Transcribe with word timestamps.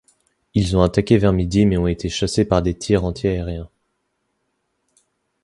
Ils 0.55 0.75
ont 0.75 0.81
attaqué 0.81 1.19
vers 1.19 1.31
midi 1.31 1.67
mais 1.67 1.77
ont 1.77 1.85
été 1.85 2.09
chassés 2.09 2.43
par 2.43 2.63
des 2.63 2.73
tirs 2.75 3.05
antiaériens. 3.05 3.69